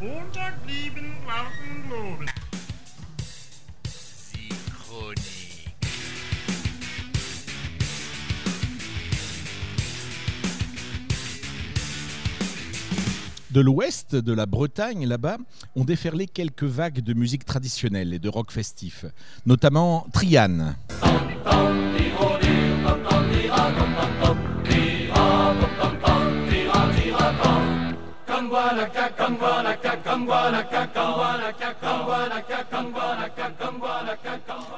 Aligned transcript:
Unterblieben. 0.00 1.18
De 13.50 13.62
l'ouest 13.62 14.14
de 14.14 14.32
la 14.32 14.46
Bretagne, 14.46 15.04
là-bas, 15.04 15.38
ont 15.74 15.82
déferlé 15.82 16.28
quelques 16.28 16.62
vagues 16.62 17.00
de 17.00 17.12
musique 17.12 17.44
traditionnelle 17.44 18.12
et 18.14 18.20
de 18.20 18.28
rock 18.28 18.52
festif, 18.52 19.04
notamment 19.46 20.06
Triane. 20.12 20.76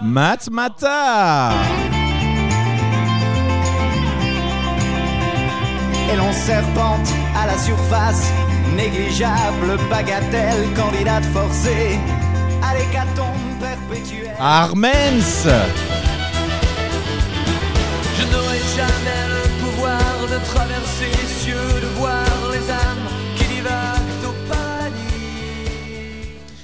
Matmata 0.00 1.50
Et 6.10 6.16
l'on 6.16 6.32
serpente 6.32 7.08
à 7.36 7.46
la 7.46 7.58
surface, 7.58 8.32
négligeable 8.74 9.76
bagatelle, 9.90 10.72
candidate 10.74 11.24
forcée 11.26 11.98
à 12.62 12.74
l'hécatombe 12.74 13.58
perpétuelle. 13.60 14.34
Armens. 14.40 15.46
Je 18.16 18.24
n'aurai 18.32 18.60
jamais 18.76 19.22
le 19.36 19.44
pouvoir 19.62 19.98
de 20.30 20.44
traverser 20.46 21.10
les 21.20 21.28
cieux, 21.28 21.77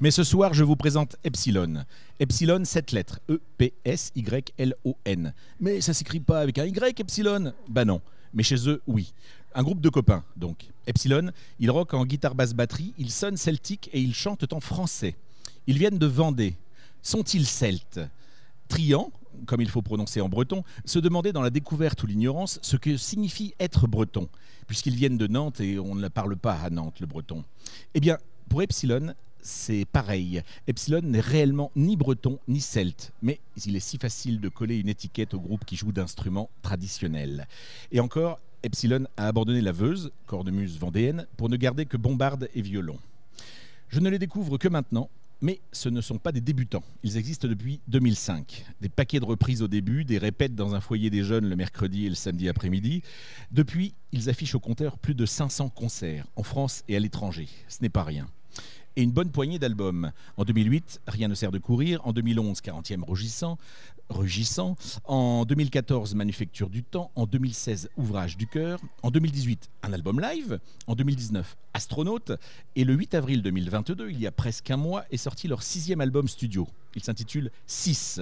Mais 0.00 0.10
ce 0.10 0.24
soir, 0.24 0.52
je 0.52 0.62
vous 0.62 0.76
présente 0.76 1.16
Epsilon. 1.24 1.84
Epsilon, 2.20 2.64
7 2.64 2.92
lettres. 2.92 3.20
E-P-S-Y-L-O-N. 3.30 5.32
Mais 5.58 5.80
ça 5.80 5.94
s'écrit 5.94 6.20
pas 6.20 6.40
avec 6.40 6.58
un 6.58 6.66
Y, 6.66 7.00
Epsilon? 7.00 7.54
Bah 7.68 7.86
non. 7.86 8.02
Mais 8.34 8.42
chez 8.42 8.68
eux, 8.68 8.82
oui. 8.86 9.14
Un 9.54 9.62
groupe 9.62 9.80
de 9.80 9.88
copains, 9.88 10.22
donc. 10.36 10.66
Epsilon, 10.86 11.30
ils 11.58 11.70
rock 11.70 11.94
en 11.94 12.04
guitare 12.04 12.34
basse 12.34 12.52
batterie, 12.52 12.92
ils 12.98 13.10
sonnent 13.10 13.38
celtiques 13.38 13.88
et 13.94 14.00
ils 14.00 14.14
chantent 14.14 14.52
en 14.52 14.60
français. 14.60 15.16
Ils 15.66 15.78
viennent 15.78 15.98
de 15.98 16.06
Vendée. 16.06 16.56
Sont-ils 17.02 17.46
celtes? 17.46 18.00
Trian, 18.68 19.10
comme 19.46 19.62
il 19.62 19.70
faut 19.70 19.80
prononcer 19.80 20.20
en 20.20 20.28
breton, 20.28 20.62
se 20.84 20.98
demandait 20.98 21.32
dans 21.32 21.40
la 21.40 21.50
découverte 21.50 22.02
ou 22.02 22.06
l'ignorance 22.06 22.58
ce 22.60 22.76
que 22.76 22.98
signifie 22.98 23.54
être 23.58 23.86
breton, 23.86 24.28
puisqu'ils 24.66 24.96
viennent 24.96 25.16
de 25.16 25.26
Nantes 25.26 25.60
et 25.60 25.78
on 25.78 25.94
ne 25.94 26.08
parle 26.08 26.36
pas 26.36 26.54
à 26.54 26.68
Nantes 26.68 27.00
le 27.00 27.06
breton. 27.06 27.44
Eh 27.94 28.00
bien, 28.00 28.18
pour 28.50 28.62
Epsilon, 28.62 29.14
c'est 29.46 29.84
pareil. 29.84 30.42
Epsilon 30.66 31.02
n'est 31.02 31.20
réellement 31.20 31.70
ni 31.76 31.96
breton 31.96 32.38
ni 32.48 32.60
celte, 32.60 33.12
mais 33.22 33.38
il 33.64 33.76
est 33.76 33.80
si 33.80 33.96
facile 33.96 34.40
de 34.40 34.48
coller 34.48 34.78
une 34.78 34.88
étiquette 34.88 35.34
au 35.34 35.40
groupe 35.40 35.64
qui 35.64 35.76
joue 35.76 35.92
d'instruments 35.92 36.50
traditionnels. 36.62 37.46
Et 37.92 38.00
encore, 38.00 38.40
Epsilon 38.62 39.06
a 39.16 39.28
abandonné 39.28 39.60
la 39.60 39.72
Veuse, 39.72 40.10
cornemuse 40.26 40.78
vendéenne, 40.78 41.26
pour 41.36 41.48
ne 41.48 41.56
garder 41.56 41.86
que 41.86 41.96
bombarde 41.96 42.48
et 42.54 42.60
violon. 42.60 42.98
Je 43.88 44.00
ne 44.00 44.10
les 44.10 44.18
découvre 44.18 44.58
que 44.58 44.66
maintenant, 44.66 45.08
mais 45.40 45.60
ce 45.70 45.88
ne 45.88 46.00
sont 46.00 46.18
pas 46.18 46.32
des 46.32 46.40
débutants. 46.40 46.82
Ils 47.04 47.16
existent 47.16 47.46
depuis 47.46 47.80
2005. 47.86 48.64
Des 48.80 48.88
paquets 48.88 49.20
de 49.20 49.24
reprises 49.24 49.62
au 49.62 49.68
début, 49.68 50.04
des 50.04 50.18
répètes 50.18 50.56
dans 50.56 50.74
un 50.74 50.80
foyer 50.80 51.08
des 51.08 51.22
jeunes 51.22 51.48
le 51.48 51.56
mercredi 51.56 52.06
et 52.06 52.08
le 52.08 52.14
samedi 52.16 52.48
après-midi. 52.48 53.02
Depuis, 53.52 53.94
ils 54.10 54.28
affichent 54.28 54.56
au 54.56 54.60
compteur 54.60 54.98
plus 54.98 55.14
de 55.14 55.24
500 55.24 55.68
concerts, 55.68 56.26
en 56.34 56.42
France 56.42 56.82
et 56.88 56.96
à 56.96 56.98
l'étranger. 56.98 57.48
Ce 57.68 57.78
n'est 57.82 57.90
pas 57.90 58.02
rien 58.02 58.28
et 58.96 59.02
une 59.02 59.12
bonne 59.12 59.30
poignée 59.30 59.58
d'albums. 59.58 60.10
En 60.36 60.44
2008, 60.44 61.02
Rien 61.06 61.28
ne 61.28 61.34
sert 61.34 61.52
de 61.52 61.58
courir. 61.58 62.00
En 62.06 62.12
2011, 62.12 62.60
40e 62.60 63.04
rugissant. 63.06 63.58
Rugissant. 64.08 64.76
En 65.04 65.44
2014, 65.44 66.14
Manufacture 66.14 66.70
du 66.70 66.82
temps. 66.82 67.10
En 67.14 67.26
2016, 67.26 67.90
Ouvrage 67.96 68.36
du 68.36 68.46
cœur. 68.46 68.80
En 69.02 69.10
2018, 69.10 69.68
un 69.82 69.92
album 69.92 70.20
live. 70.20 70.58
En 70.86 70.94
2019, 70.94 71.56
Astronaute. 71.74 72.32
Et 72.74 72.84
le 72.84 72.94
8 72.94 73.14
avril 73.14 73.42
2022, 73.42 74.10
il 74.10 74.18
y 74.18 74.26
a 74.26 74.32
presque 74.32 74.70
un 74.70 74.76
mois, 74.78 75.04
est 75.10 75.18
sorti 75.18 75.46
leur 75.46 75.62
sixième 75.62 76.00
album 76.00 76.26
studio. 76.26 76.66
Il 76.94 77.02
s'intitule 77.02 77.50
6. 77.66 78.20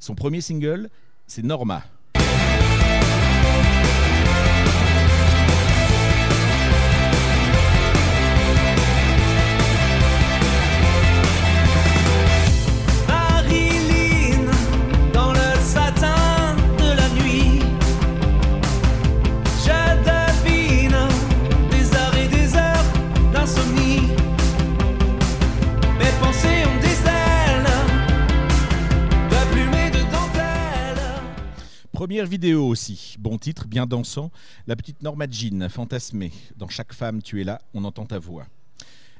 Son 0.00 0.14
premier 0.14 0.40
single, 0.40 0.88
c'est 1.26 1.42
Norma. 1.42 1.84
Première 32.14 32.30
vidéo 32.30 32.68
aussi, 32.68 33.16
bon 33.18 33.38
titre, 33.38 33.66
bien 33.66 33.86
dansant. 33.86 34.30
La 34.68 34.76
petite 34.76 35.02
Norma 35.02 35.26
Jean, 35.28 35.68
fantasmée. 35.68 36.30
Dans 36.54 36.68
chaque 36.68 36.92
femme, 36.92 37.20
tu 37.20 37.40
es 37.40 37.44
là, 37.44 37.60
on 37.74 37.82
entend 37.82 38.06
ta 38.06 38.20
voix. 38.20 38.46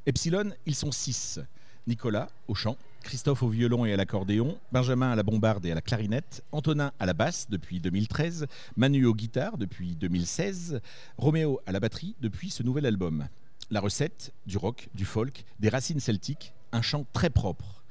Epsilon, 0.06 0.52
ils 0.64 0.76
sont 0.76 0.92
six. 0.92 1.40
Nicolas 1.88 2.28
au 2.46 2.54
chant, 2.54 2.76
Christophe 3.02 3.42
au 3.42 3.48
violon 3.48 3.84
et 3.84 3.92
à 3.92 3.96
l'accordéon, 3.96 4.60
Benjamin 4.70 5.10
à 5.10 5.16
la 5.16 5.24
bombarde 5.24 5.66
et 5.66 5.72
à 5.72 5.74
la 5.74 5.80
clarinette, 5.80 6.44
Antonin 6.52 6.92
à 7.00 7.06
la 7.06 7.14
basse 7.14 7.50
depuis 7.50 7.80
2013, 7.80 8.46
Manu 8.76 9.06
aux 9.06 9.14
guitares 9.16 9.58
depuis 9.58 9.96
2016, 9.96 10.80
Roméo 11.18 11.60
à 11.66 11.72
la 11.72 11.80
batterie 11.80 12.14
depuis 12.20 12.50
ce 12.50 12.62
nouvel 12.62 12.86
album. 12.86 13.26
La 13.72 13.80
recette, 13.80 14.32
du 14.46 14.56
rock, 14.56 14.88
du 14.94 15.04
folk, 15.04 15.44
des 15.58 15.68
racines 15.68 15.98
celtiques, 15.98 16.52
un 16.70 16.80
chant 16.80 17.04
très 17.12 17.30
propre. 17.30 17.82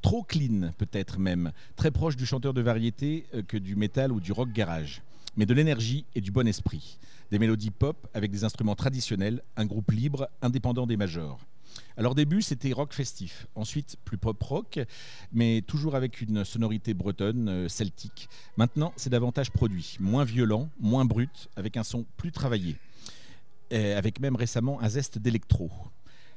Trop 0.00 0.22
clean 0.22 0.72
peut-être 0.78 1.18
même, 1.18 1.52
très 1.74 1.90
proche 1.90 2.16
du 2.16 2.24
chanteur 2.24 2.54
de 2.54 2.60
variété 2.60 3.26
euh, 3.34 3.42
que 3.42 3.56
du 3.56 3.74
métal 3.74 4.12
ou 4.12 4.20
du 4.20 4.30
rock 4.30 4.52
garage, 4.52 5.02
mais 5.36 5.44
de 5.44 5.54
l'énergie 5.54 6.04
et 6.14 6.20
du 6.20 6.30
bon 6.30 6.46
esprit. 6.46 6.98
Des 7.32 7.38
mélodies 7.38 7.72
pop 7.72 8.08
avec 8.14 8.30
des 8.30 8.44
instruments 8.44 8.76
traditionnels, 8.76 9.42
un 9.56 9.66
groupe 9.66 9.90
libre, 9.90 10.28
indépendant 10.40 10.86
des 10.86 10.96
majors. 10.96 11.40
À 11.96 12.02
leur 12.02 12.14
début, 12.14 12.42
c'était 12.42 12.72
rock 12.72 12.94
festif. 12.94 13.48
Ensuite, 13.56 13.96
plus 14.04 14.18
pop 14.18 14.40
rock, 14.40 14.78
mais 15.32 15.62
toujours 15.66 15.96
avec 15.96 16.20
une 16.20 16.44
sonorité 16.44 16.94
bretonne, 16.94 17.48
euh, 17.48 17.68
celtique. 17.68 18.28
Maintenant, 18.56 18.92
c'est 18.96 19.10
davantage 19.10 19.50
produit, 19.50 19.96
moins 19.98 20.24
violent, 20.24 20.70
moins 20.78 21.04
brut, 21.04 21.48
avec 21.56 21.76
un 21.76 21.82
son 21.82 22.06
plus 22.16 22.32
travaillé. 22.32 22.76
Avec 23.70 24.18
même 24.20 24.34
récemment 24.34 24.80
un 24.80 24.88
zeste 24.88 25.18
d'électro. 25.18 25.70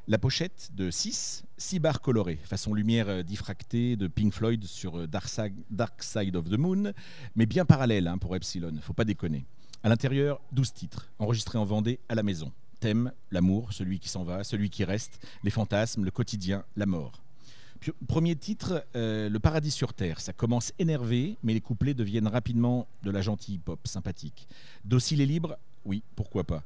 La 0.08 0.18
pochette 0.18 0.72
de 0.74 0.90
6, 0.90 1.44
6 1.58 1.80
barres 1.80 2.02
colorées, 2.02 2.40
façon 2.44 2.74
lumière 2.74 3.08
euh, 3.08 3.22
diffractée 3.22 3.96
de 3.96 4.08
Pink 4.08 4.34
Floyd 4.34 4.66
sur 4.66 5.02
euh, 5.02 5.08
Dark 5.08 5.28
Side, 6.04 6.36
of 6.36 6.50
the 6.50 6.58
Moon, 6.58 6.92
mais 7.36 7.46
bien 7.46 7.66
parallèle 7.66 8.08
hein, 8.08 8.18
pour 8.18 8.36
Epsilon, 8.36 8.74
faut 8.82 8.94
pas 8.94 9.06
déconner. 9.06 9.46
À 9.84 9.90
l'intérieur, 9.90 10.42
12 10.54 10.74
titres, 10.74 11.12
enregistrés 11.20 11.60
en 11.60 11.66
Vendée 11.66 12.00
à 12.10 12.16
la 12.16 12.24
maison. 12.24 12.52
Thème, 12.80 13.12
l'amour, 13.30 13.74
celui 13.74 14.00
qui 14.00 14.10
s'en 14.10 14.24
va, 14.24 14.44
celui 14.44 14.72
qui 14.72 14.84
reste, 14.84 15.20
les 15.44 15.52
fantasmes, 15.52 16.04
le 16.04 16.12
quotidien, 16.12 16.64
la 16.76 16.88
mort. 16.88 17.22
Premier 18.08 18.36
titre, 18.36 18.86
euh, 18.96 19.30
Le 19.30 19.40
paradis 19.40 19.72
sur 19.72 19.94
terre. 19.94 20.20
Ça 20.20 20.34
commence 20.34 20.72
énervé, 20.80 21.38
mais 21.44 21.54
les 21.54 21.62
couplets 21.62 21.94
deviennent 21.94 22.28
rapidement 22.28 22.88
de 23.04 23.12
la 23.12 23.22
gentille 23.22 23.60
pop, 23.60 23.80
sympathique. 23.88 24.48
Docile 24.84 25.22
et 25.22 25.26
libre? 25.26 25.58
Oui, 25.86 26.04
pourquoi 26.16 26.44
pas. 26.44 26.64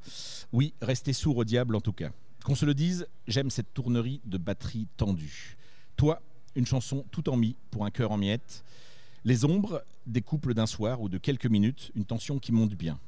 Oui, 0.52 0.73
restez 0.81 1.13
sourd 1.13 1.38
au 1.38 1.44
diable 1.46 1.75
en 1.75 1.81
tout 1.81 1.94
cas. 1.94 2.12
Qu'on 2.45 2.53
se 2.53 2.66
le 2.66 2.75
dise, 2.75 3.07
j'aime 3.28 3.50
cette 3.50 3.73
tournerie 3.73 4.22
de 4.23 4.38
batterie 4.38 4.85
tendue. 4.97 5.58
Toi, 5.97 6.22
une 6.55 6.67
chanson 6.67 7.03
tout 7.09 7.28
en 7.28 7.37
mi 7.37 7.55
pour 7.72 7.85
un 7.85 7.90
cœur 7.90 8.11
en 8.11 8.17
miettes. 8.17 8.64
Les 9.23 9.46
ombres, 9.46 9.84
des 10.05 10.22
couples 10.22 10.53
d'un 10.53 10.67
soir 10.67 11.02
ou 11.02 11.09
de 11.09 11.17
quelques 11.17 11.47
minutes, 11.47 11.91
une 11.96 12.05
tension 12.05 12.37
qui 12.37 12.52
monte 12.52 12.75
bien. 12.75 12.99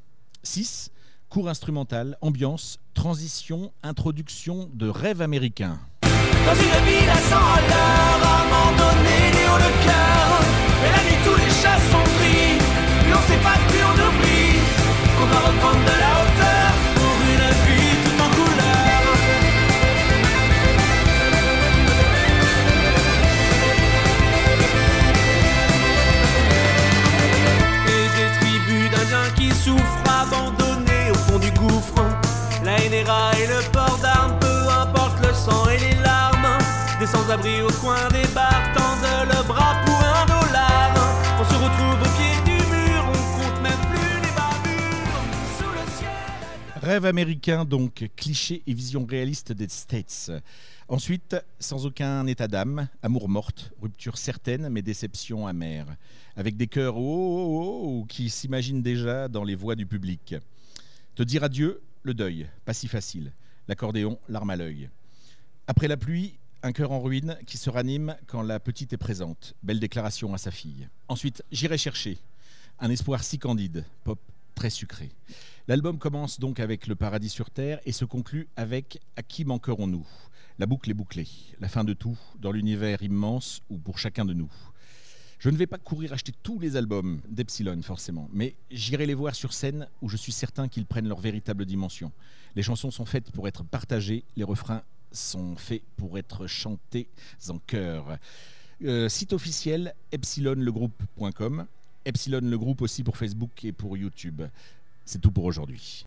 6. 0.41 0.89
Cours 1.29 1.49
instrumental, 1.49 2.17
ambiance, 2.21 2.79
transition, 2.95 3.71
introduction 3.83 4.71
de 4.73 4.89
rêve 4.89 5.21
américain. 5.21 5.79
Dans 6.01 6.55
une 6.55 6.85
ville 6.85 7.07
à 7.07 7.17
100 7.17 7.35
à 7.35 7.61
l'heure, 7.61 8.23
à 8.23 8.41
un 8.41 8.45
moment 8.45 8.71
donné, 8.71 9.31
les 9.33 9.45
hauts 9.45 9.59
le 9.59 9.85
cœur. 9.85 10.41
Et 10.83 10.89
la 10.89 11.03
nuit, 11.03 11.23
tous 11.23 11.35
les 11.35 11.51
chats 11.61 11.79
sont 11.91 12.09
pris. 12.17 12.57
Plus 13.03 13.13
on 13.13 13.21
Rêve 46.81 47.05
américain 47.05 47.65
donc, 47.65 48.09
cliché 48.15 48.63
et 48.65 48.73
vision 48.73 49.05
réaliste 49.05 49.51
des 49.51 49.67
States. 49.67 50.31
Ensuite, 50.87 51.35
sans 51.59 51.85
aucun 51.85 52.25
état 52.27 52.47
d'âme, 52.47 52.87
amour 53.03 53.27
morte, 53.27 53.71
rupture 53.81 54.17
certaine 54.17 54.69
mais 54.69 54.81
déception 54.81 55.47
amère, 55.47 55.87
avec 56.37 56.55
des 56.55 56.67
cœurs 56.67 56.97
oh, 56.97 57.01
oh, 57.01 57.59
oh, 57.61 57.81
oh, 57.83 58.05
qui 58.05 58.29
s'imaginent 58.29 58.81
déjà 58.81 59.27
dans 59.27 59.43
les 59.43 59.55
voix 59.55 59.75
du 59.75 59.85
public. 59.85 60.35
Te 61.15 61.23
dire 61.23 61.43
adieu, 61.43 61.81
le 62.03 62.13
deuil, 62.13 62.47
pas 62.63 62.73
si 62.73 62.87
facile. 62.87 63.33
L'accordéon, 63.67 64.17
l'arme 64.29 64.51
à 64.51 64.55
l'œil. 64.55 64.89
Après 65.67 65.89
la 65.89 65.97
pluie, 65.97 66.37
un 66.63 66.71
cœur 66.71 66.91
en 66.91 66.99
ruine 66.99 67.37
qui 67.45 67.57
se 67.57 67.69
ranime 67.69 68.15
quand 68.27 68.41
la 68.41 68.59
petite 68.59 68.93
est 68.93 68.97
présente. 68.97 69.55
Belle 69.63 69.79
déclaration 69.79 70.33
à 70.33 70.37
sa 70.37 70.51
fille. 70.51 70.89
Ensuite, 71.07 71.43
j'irai 71.51 71.77
chercher. 71.77 72.17
Un 72.79 72.89
espoir 72.89 73.23
si 73.23 73.39
candide, 73.39 73.85
pop 74.03 74.19
très 74.55 74.69
sucré. 74.69 75.11
L'album 75.67 75.99
commence 75.99 76.39
donc 76.39 76.59
avec 76.59 76.87
Le 76.87 76.95
paradis 76.95 77.29
sur 77.29 77.49
terre 77.49 77.79
et 77.85 77.91
se 77.91 78.05
conclut 78.05 78.47
avec 78.55 78.99
À 79.15 79.23
qui 79.23 79.45
manquerons-nous? 79.45 80.07
La 80.59 80.65
boucle 80.65 80.89
est 80.89 80.95
bouclée, 80.95 81.27
la 81.59 81.67
fin 81.67 81.83
de 81.83 81.93
tout, 81.93 82.17
dans 82.39 82.51
l'univers 82.51 83.03
immense 83.03 83.61
ou 83.69 83.77
pour 83.77 83.99
chacun 83.99 84.25
de 84.25 84.33
nous. 84.33 84.51
Je 85.37 85.51
ne 85.51 85.57
vais 85.57 85.67
pas 85.67 85.77
courir 85.77 86.13
acheter 86.13 86.33
tous 86.41 86.57
les 86.57 86.75
albums 86.75 87.21
d'Epsilon 87.29 87.79
forcément, 87.83 88.27
mais 88.33 88.55
j'irai 88.71 89.05
les 89.05 89.13
voir 89.13 89.35
sur 89.35 89.53
scène 89.53 89.87
où 90.01 90.09
je 90.09 90.17
suis 90.17 90.31
certain 90.31 90.67
qu'ils 90.67 90.87
prennent 90.87 91.07
leur 91.07 91.19
véritable 91.19 91.65
dimension. 91.65 92.11
Les 92.55 92.63
chansons 92.63 92.89
sont 92.89 93.05
faites 93.05 93.31
pour 93.31 93.47
être 93.47 93.63
partagées, 93.63 94.23
les 94.35 94.43
refrains 94.43 94.81
sont 95.11 95.55
faits 95.55 95.83
pour 95.95 96.17
être 96.17 96.47
chantés 96.47 97.07
en 97.49 97.59
chœur. 97.59 98.17
Euh, 98.83 99.09
site 99.09 99.33
officiel 99.33 99.93
epsilonlegroupe.com. 100.11 101.65
Epsilon 102.05 102.75
aussi 102.79 103.03
pour 103.03 103.17
Facebook 103.17 103.65
et 103.65 103.71
pour 103.71 103.97
YouTube. 103.97 104.43
C'est 105.03 105.19
tout 105.19 105.31
pour 105.31 105.45
aujourd'hui. 105.45 106.05